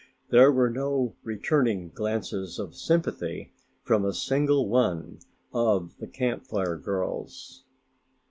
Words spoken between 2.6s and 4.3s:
sympathy from a